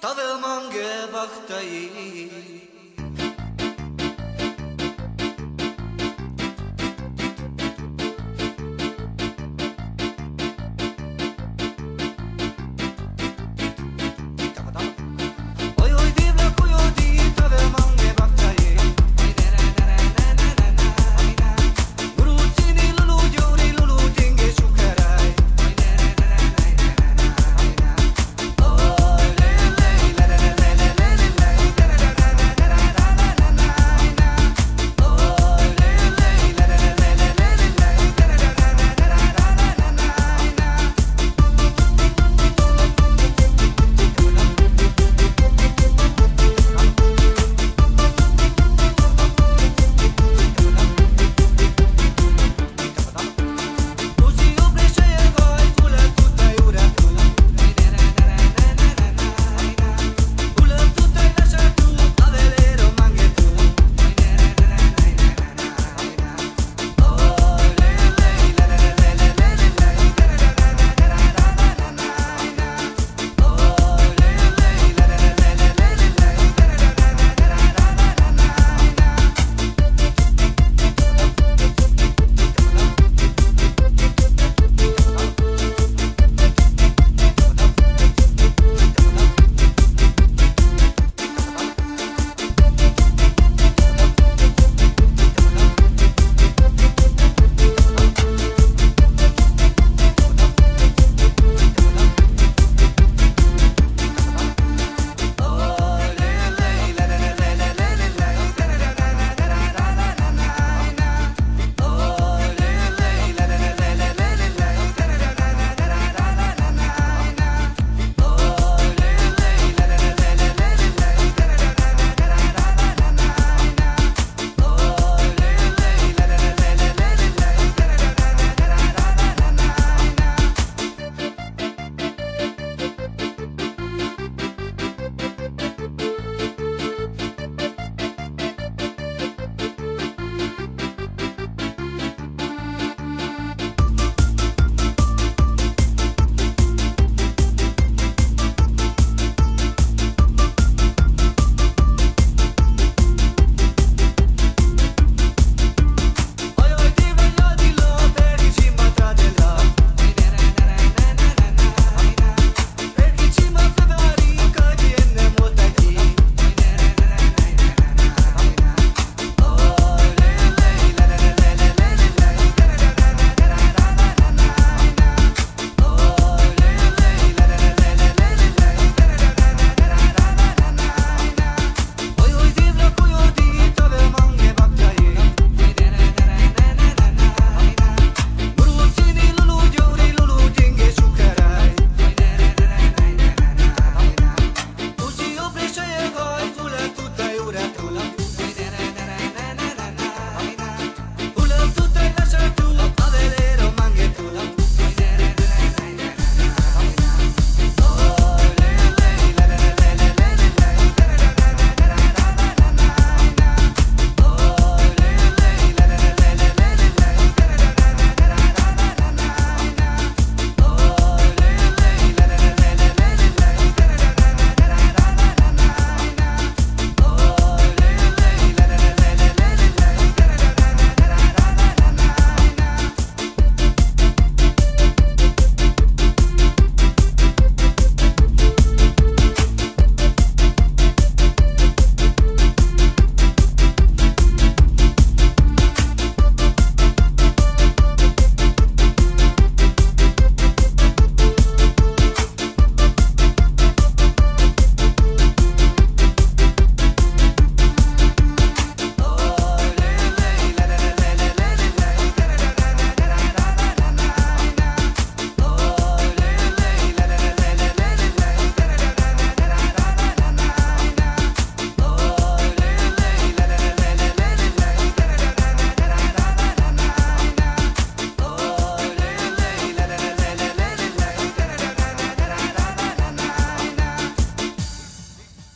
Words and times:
Tavel 0.00 0.40
mange 0.40 1.12
baktai 1.12 2.79